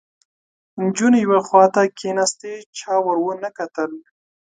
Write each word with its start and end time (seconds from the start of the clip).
نجونې 0.81 1.17
یوې 1.25 1.39
خواته 1.47 1.81
کېناستې، 1.99 2.53
چا 2.77 2.93
ور 3.05 3.17
ونه 3.21 3.49
کتل 3.57 3.91